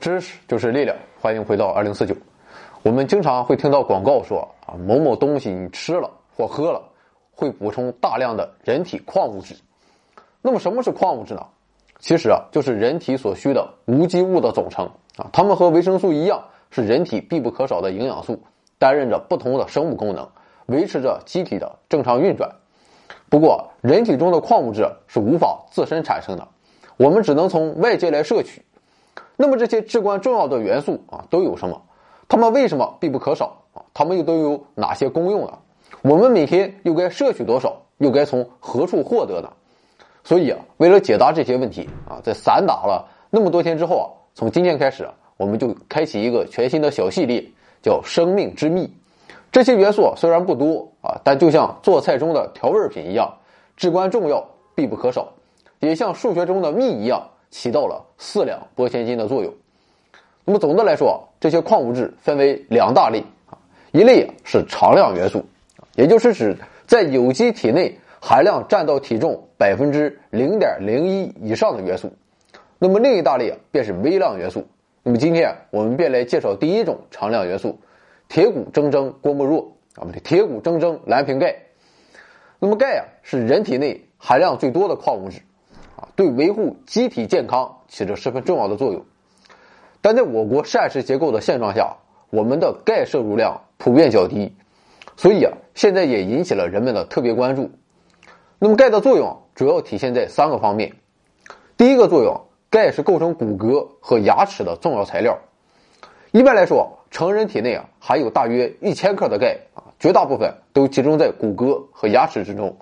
[0.00, 2.14] 知识就是力量，欢迎回到二零四九。
[2.84, 6.80] 我们经常会听到广告说啊，某某东西你吃了或喝了，
[7.34, 9.56] 会补充大量的人体矿物质。
[10.40, 11.44] 那么什么是矿物质呢？
[11.98, 15.28] 其实啊，就是人体所需的无机物的总称啊。
[15.32, 18.40] 它们和维生素一样，是人体必不可少的营养素，
[18.78, 20.28] 担任着不同的生物功能，
[20.66, 22.48] 维持着机体的正常运转。
[23.28, 26.46] 不过，人体中的矿物质是无法自身产生的，
[26.96, 28.62] 我们只能从外界来摄取。
[29.40, 31.80] 那么这些至关重要的元素啊，都有什么？
[32.28, 33.80] 它们为什么必不可少啊？
[33.94, 35.56] 它们又都有哪些功用呢？
[36.02, 37.80] 我们每天又该摄取多少？
[37.98, 39.48] 又该从何处获得呢？
[40.24, 47.44] 所以啊，为了解答这些问题啊，在散打了那么多天之后啊，从今天开始，我们就开启一个全新的小系列，
[47.80, 48.92] 叫“生命之秘”。
[49.52, 53.32] 这些元素虽然不多啊，但就像做菜中的调味品一样，
[53.76, 54.44] 至关重要，
[54.74, 55.28] 必不可少，
[55.78, 57.22] 也像数学中的幂一样。
[57.50, 59.52] 起到了四两拨千斤的作用。
[60.44, 63.58] 那么总的来说，这些矿物质分为两大类啊，
[63.92, 65.44] 一类是常量元素，
[65.94, 72.10] 也就是指在有机体内含量占到体重百分之零点零一以上的元素。
[72.78, 74.66] 那么另一大类啊，便是微量元素。
[75.02, 77.78] 那么今天我们便来介绍第一种常量元素——
[78.28, 81.56] 铁钴铮铮郭沫若啊，不对，铁钴铮铮蓝瓶钙。
[82.58, 85.40] 那么钙啊，是人体内含量最多的矿物质。
[86.18, 89.04] 对维护机体健康起着十分重要的作用，
[90.00, 91.98] 但在我国膳食结构的现状下，
[92.30, 94.52] 我们的钙摄入量普遍较低，
[95.16, 97.70] 所以啊，现在也引起了人们的特别关注。
[98.58, 100.96] 那么，钙的作用主要体现在三个方面。
[101.76, 105.38] 第一个作用，钙是构成骨骼和牙齿的重要材料。
[106.32, 112.76] 一般来说，成人体内啊含有大约一千克的钙啊，绝大部分都集中在骨骼和牙齿之中，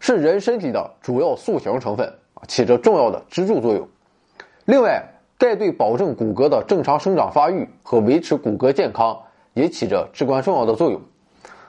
[0.00, 2.14] 是人身体的主要塑形成分。
[2.46, 3.88] 起着重要的支柱作用。
[4.64, 5.02] 另外，
[5.38, 9.18] 钙对保证骨骼的正常生长发育和维持骨骼健康
[9.54, 11.00] 也起着至关重要的作用。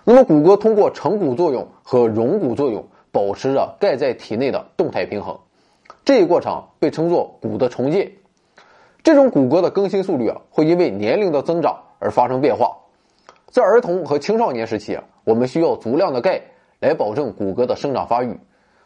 [0.04, 5.38] 那么，骨骼通过成骨作用和溶骨作用，保持着钙在体内的动态平衡。
[6.04, 8.12] 这一过程被称作骨的重建。
[9.04, 12.76] 这种骨骼的更新速率啊，会因为年龄的增长而发生变化。
[13.48, 16.42] 在儿童和青少年时期啊，我们需要足量的钙
[16.80, 18.40] 来保证骨骼的生长发育。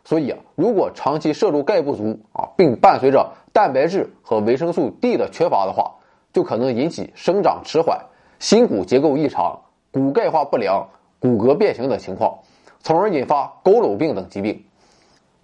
[0.05, 5.95] 所以啊，如果长期摄入钙不足啊，并伴随着蛋白质和维生素 D 的缺乏的话，
[6.33, 7.99] 就可能引起生长迟缓、
[8.39, 12.39] 心骨结构异常、骨钙化不良、骨骼变形等情况，
[12.79, 14.65] 从而引发佝偻病等疾病。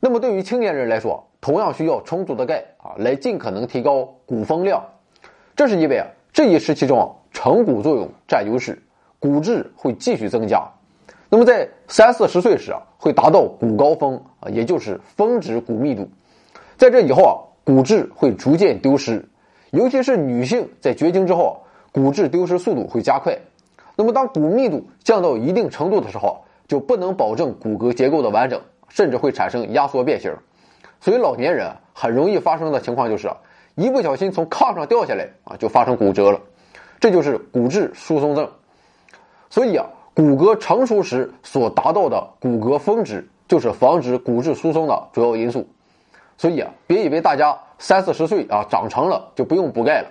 [0.02, 4.84] 那么，对于青年人来说，同样需要充足的钙啊，来尽可能提高骨峰量。
[5.56, 8.82] 这是因为啊，这一时期中成骨作用占优势，
[9.20, 10.70] 骨质会继续增加。
[11.32, 16.10] 那么在三四十岁时啊，会达到骨高峰啊，也就是峰值骨密度。
[16.76, 19.24] 在这以后啊，骨质会逐渐丢失，
[19.70, 23.38] 尤其是女性在绝经之后，骨质丢失速度会加快。
[23.96, 30.36] 那么当骨密度降到一定程度的时候，就不能保证骨骼结构的完整，甚至会产生压缩变形。
[31.00, 33.30] 所以老年人很容易发生的情况就是，
[33.76, 36.42] 一不小心从炕上掉下来啊，就发生骨折了，
[37.00, 38.50] 这就是骨质疏松症。
[39.52, 39.86] 所以啊。
[40.14, 45.68] 骨骼成熟时所达到的骨骼峰值，就是防止骨质疏松的主要因素。
[46.38, 50.08] 所以啊，别以为大家三四十岁啊长成了就不用补钙了。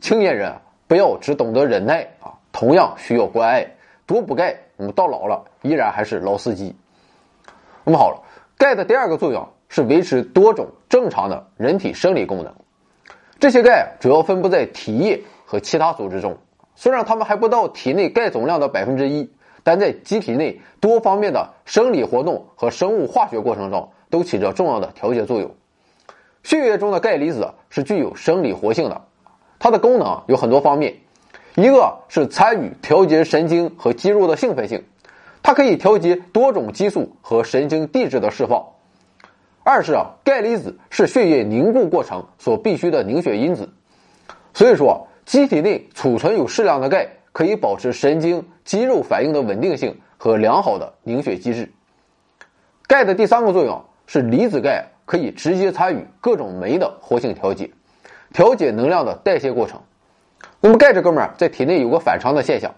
[0.00, 0.54] 青年人
[0.86, 3.66] 不要只懂得忍耐啊，同样需要关爱，
[4.06, 4.56] 多补钙。
[4.76, 6.74] 我们到老了依然还是老司机。
[7.84, 8.22] 那么好了，
[8.56, 12.54] 钙的第二个作用是维持多种正常的人体生理功能。
[13.38, 16.38] 这些钙主要分布在体液和其他组织中，
[16.76, 19.30] 虽然它们还不到体内钙总量的百分之一。
[19.70, 25.54] 但在机体内多方面的生理活动和生物化学过程中，都起着重要的调节作用。
[26.42, 29.02] 血液中的钙离子是具有生理活性的，
[29.60, 30.96] 它的功能有很多方面，
[31.54, 34.82] 一个是参与调节神经和肌肉的兴奋性，
[35.40, 38.72] 它可以调节多种激素和神经递质的释放；
[39.62, 43.68] 二是啊，钙离子是血液凝固过程所必需的凝血因子，
[44.52, 47.19] 所以说机体内储存有适量的钙。
[47.32, 51.72] 可以保持神经肌肉反应的稳定性和良好的凝血机制。
[52.86, 57.70] 钙的第三个作用是离子钙可以直接参与各种酶的活性调节，
[58.32, 59.80] 调节能量的代谢过程。
[60.60, 62.74] 那么钙这哥们儿在体内有个反常的现象，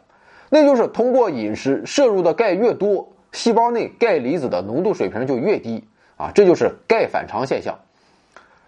[0.50, 5.84] 那就是通过饮食摄入的钙越多，细胞内钙离子的浓度水平就越低
[6.16, 7.78] 啊，这就是钙反常现象。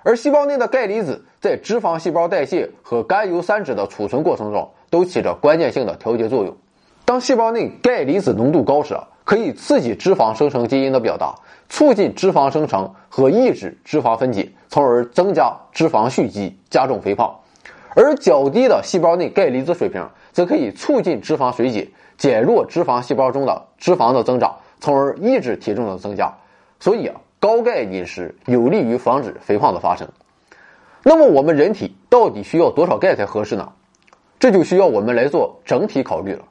[0.02, 4.70] 而细胞内的钙离子在脂肪细胞代谢和甘油三酯的储存过程中。
[4.94, 6.56] 都起着关键性的调节作用。
[7.04, 11.34] 当细胞内钙离子浓度高时，可以刺激脂肪生成基因的表达，
[11.68, 17.40] 促进脂肪生成和抑制脂肪分解，从而增加脂肪蓄积，加重肥胖。
[17.96, 26.32] 而较低的细胞内钙离子水平则可以促进脂肪水解，减弱脂肪细胞中的脂肪的增长，从而抑制体重的增加。
[26.78, 30.06] 所以啊，高钙饮食有利于防止肥胖的发生。
[31.02, 33.72] 那么我们人体到底需要多少钙才合适呢？
[34.44, 36.44] 这就需要我们来做整体考虑了。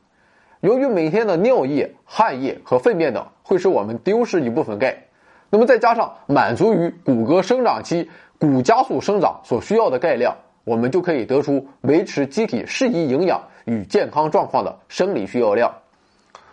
[0.61, 5.03] 由于每天的尿液、汗液和粪便等会使我们丢失一部分钙，
[5.51, 8.09] 那么再加上满足于骨骼生长期
[8.39, 15.71] 骨加速生长所需要的钙量，我们就可以得出维持机体适宜营养与健康状况的生理需要量。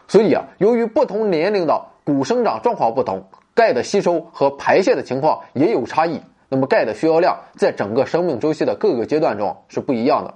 [0.09, 6.21] 所以啊，由于不同年龄的骨生长状况不同，钙的吸收和排泄的情况也有差异，
[6.51, 10.35] 那么钙的需要量在整个生命周期的各个阶段中是不一样的。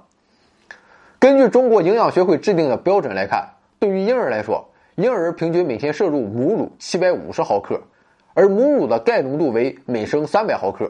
[1.25, 3.49] 根据中国营养学会制定的标准来看。
[3.79, 4.63] 对于婴儿来说，
[4.93, 7.81] 婴儿平均每天摄入母乳七百五十毫克，
[8.35, 10.87] 而母乳的钙浓度为每升三百毫克，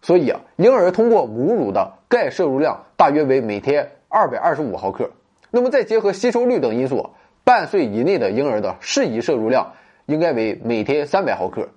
[0.00, 5.10] 所以啊，婴儿通过母乳的钙摄入量大约为每天二百二十五毫克。
[5.50, 7.04] 那么再结合吸收率等因素，
[7.42, 9.68] 半岁以内的婴儿的适宜摄入量
[10.06, 11.68] 应该为每天三百毫克。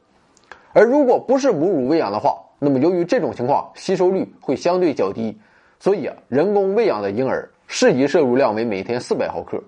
[0.74, 5.36] 而如果不是母乳喂养的话，那么由于这种情况吸收率会相对较低，
[5.80, 9.62] 所以啊，人工喂养的婴儿适宜摄入量为每天四百毫克。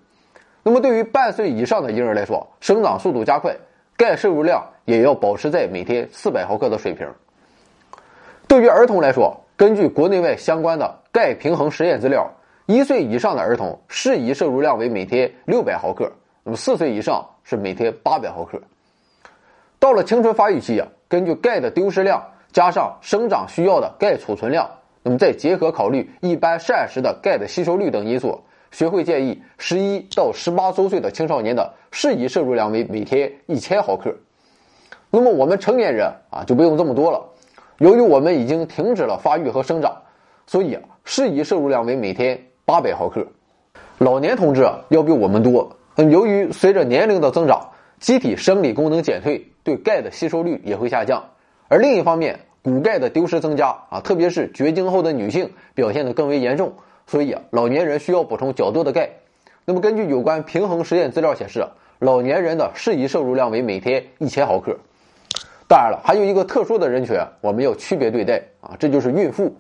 [0.64, 3.56] 那么，对于半岁以上的婴儿来说，生长速度加快，
[3.96, 7.08] 钙摄入量也要保持在每天四百毫克的水平。
[8.48, 12.30] 对于儿童来说，根据国内外相关的钙平衡实验资料，
[12.66, 16.12] 一岁以上的儿童适宜摄入量为每天六百毫克，
[16.44, 18.62] 那么四岁以上是每天八百毫克。
[19.80, 22.22] 到了青春发育期啊，根据钙的丢失量
[22.52, 24.70] 加上生长需要的钙储存量，
[25.08, 28.42] 那么再结合考虑一般膳食的钙的吸收率等因素。
[28.72, 34.14] 学会建议，十一到十八周岁的青少年的适宜摄入量为每天一千毫克。
[35.10, 37.26] 那么我们成年人啊就不用这么多了。
[37.78, 39.96] 由于我们已经停止了发育和生长，
[40.46, 43.26] 所以适宜摄入量为每天八百毫克。
[44.00, 45.78] 老年同志要比我们多。
[45.96, 47.70] 嗯由于随着年龄的增长，
[48.02, 51.24] 机体生理功能减退，对钙的吸收率也会下降。
[51.70, 56.74] 而另一方面，骨钙的丢失增加啊，特别是绝经后的女性表现得更为严重。
[57.06, 59.10] 所以啊，老年人需要补充较多的钙。
[59.64, 61.66] 那么根据有关平衡实验资料显示，
[62.00, 64.78] 老年人的适宜摄入量为每天一千毫克。
[65.66, 69.56] 当然了，还有一个特殊的人群，我们要区别对待啊，这就是孕妇。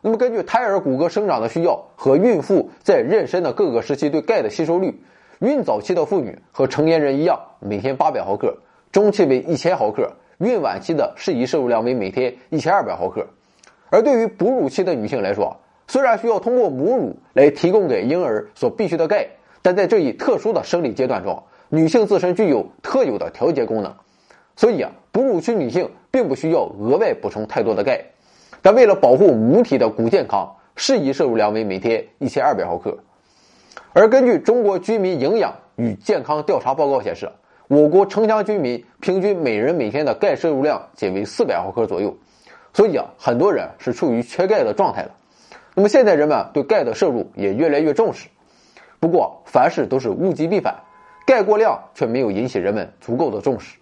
[0.00, 5.00] 那么根据胎儿骨骼生长的需要和孕妇在妊娠的各个时期对钙的吸收率，
[5.38, 8.52] 孕早期的妇女和成年人一样，每天八百毫克，
[8.90, 10.10] 中期为一千毫克，
[10.42, 13.24] 孕晚期的适宜摄入量为每天一千二百毫克。
[13.90, 15.56] 而对于哺乳期的女性来说，
[15.86, 19.28] 虽然需要通过母乳来提供给婴儿所必需的钙，
[19.62, 23.94] 但在这一特殊的生理阶段中，女性自身具有特有的调节功能，
[24.56, 28.02] 所以啊，哺乳期女性并不需要额外补充太多的钙。
[28.62, 32.98] 但为了保护母体的骨健康，适宜摄入量为每天一千二百毫克。
[33.92, 37.30] 而根据中国居民营养与健康调查报告显示，
[37.72, 42.14] 我国城乡居民平均每人每天的钙摄入量仅为四百毫克左右，
[42.74, 45.10] 所以啊，很多人是处于缺钙的状态的。
[45.74, 48.28] 那么现在人们对钙的摄入也越来越重视，
[49.00, 50.74] 不过凡事都是物极必反，
[51.24, 53.78] 钙过量却没有引起人们足够的重视。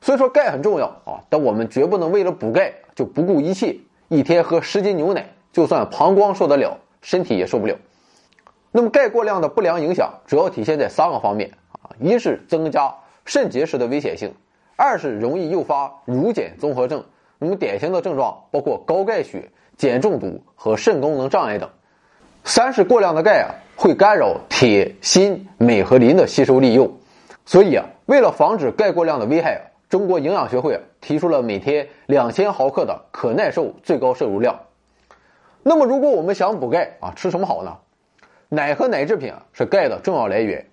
[0.00, 3.76] 所以说钙很重要啊，但我们绝不能为了补钙就不顾一切，
[4.08, 7.76] 一天喝十斤牛奶，就算膀胱受得了，身体也受不了。
[8.72, 12.92] 那么钙过量的不良影响主要体现在三个方面啊，一是增加
[13.24, 14.34] 肾结石的危险性，
[14.76, 17.04] 二是容易诱发乳碱综合症。
[17.38, 19.50] 那么典型的症状包括高钙血。
[19.78, 21.68] 碱中毒和肾功能障碍等。
[22.44, 26.98] 三是过量的钙啊，会干扰铁、锌、镁和磷的吸收利用。
[27.46, 34.60] 所以啊，为了防止钙过量的危害，中国营养学会提出了每天两千毫克的可耐受最高摄入量。
[35.62, 37.78] 那么，如果我们想补钙啊，吃什么好呢？
[38.50, 40.66] 奶和奶制品啊是钙的重要来源。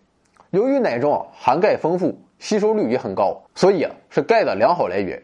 [0.52, 5.22] 由于奶中含钙丰富，吸收率也很高，所以啊是钙的良好来源。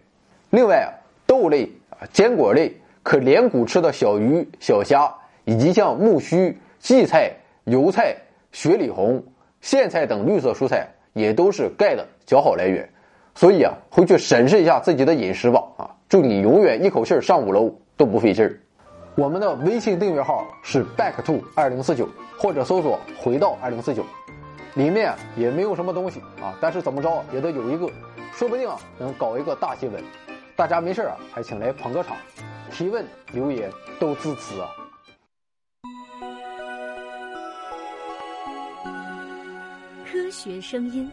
[0.52, 0.88] 另外啊，
[1.26, 2.72] 豆类啊、坚果类。
[3.04, 7.32] 可连骨吃的小鱼、小虾，以及像木须、荠菜、
[7.66, 8.16] 油菜、
[8.52, 9.24] 雪里红、
[9.62, 12.90] 苋菜等绿色蔬菜，也都是钙的较好来源。
[13.36, 15.64] 所以啊，回去审视一下自己的饮食吧。
[15.78, 18.60] 啊，祝你永远一口气上五楼都不费劲儿。
[19.14, 24.04] 我们的微信订阅号是 back to 二零四九，或者搜索回到二零四九，
[24.76, 27.90] 里面也没有什么东西啊，但是怎么着也得有一个，
[28.34, 30.04] 说不定啊能搞一个大新闻。
[30.56, 32.16] 大家没事啊，还请来捧个场。
[32.72, 34.70] 提问、留言都支持啊！
[40.12, 41.10] 科学声音。